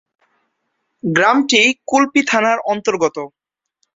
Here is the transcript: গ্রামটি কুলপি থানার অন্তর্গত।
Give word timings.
গ্রামটি 1.03 1.61
কুলপি 1.89 2.21
থানার 2.29 2.57
অন্তর্গত। 2.71 3.17